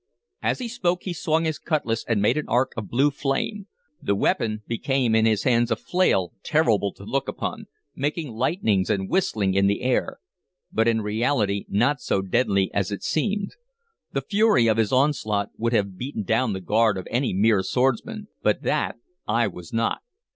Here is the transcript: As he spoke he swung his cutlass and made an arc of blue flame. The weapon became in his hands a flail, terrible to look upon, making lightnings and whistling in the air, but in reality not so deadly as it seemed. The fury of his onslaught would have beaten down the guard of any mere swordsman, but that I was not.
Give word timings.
As 0.41 0.57
he 0.57 0.67
spoke 0.67 1.03
he 1.03 1.13
swung 1.13 1.43
his 1.45 1.59
cutlass 1.59 2.03
and 2.07 2.19
made 2.23 2.35
an 2.35 2.49
arc 2.49 2.73
of 2.75 2.89
blue 2.89 3.11
flame. 3.11 3.67
The 4.01 4.15
weapon 4.15 4.63
became 4.67 5.13
in 5.13 5.27
his 5.27 5.43
hands 5.43 5.69
a 5.69 5.75
flail, 5.75 6.33
terrible 6.41 6.91
to 6.93 7.03
look 7.03 7.27
upon, 7.27 7.67
making 7.95 8.31
lightnings 8.31 8.89
and 8.89 9.07
whistling 9.11 9.53
in 9.53 9.67
the 9.67 9.83
air, 9.83 10.17
but 10.71 10.87
in 10.87 11.01
reality 11.01 11.65
not 11.69 11.99
so 12.01 12.23
deadly 12.23 12.73
as 12.73 12.91
it 12.91 13.03
seemed. 13.03 13.51
The 14.11 14.21
fury 14.27 14.65
of 14.65 14.77
his 14.77 14.91
onslaught 14.91 15.51
would 15.55 15.73
have 15.73 15.99
beaten 15.99 16.23
down 16.23 16.53
the 16.53 16.61
guard 16.61 16.97
of 16.97 17.07
any 17.11 17.31
mere 17.31 17.61
swordsman, 17.61 18.27
but 18.41 18.63
that 18.63 18.95
I 19.27 19.45
was 19.47 19.71
not. 19.71 19.99